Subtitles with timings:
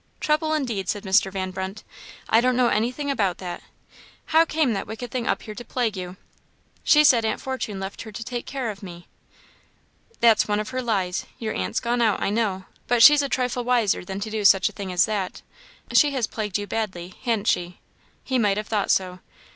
[0.19, 1.31] "Trouble, indeed!" said Mr.
[1.31, 1.83] Van Brunt;
[2.27, 3.61] "I don't know anything about that.
[4.25, 6.17] How came that wicked thing up here to plague you?"
[6.83, 9.07] "She said Aunt Fortune left her to take care of me."
[10.19, 11.27] "That's one of her lies.
[11.37, 14.69] Your aunt's gone out, I know; but she's a trifle wiser than to do such
[14.69, 15.43] a thing as that.
[15.93, 17.79] She has plagued you badly, han't she?"
[18.23, 19.19] He might have thought so.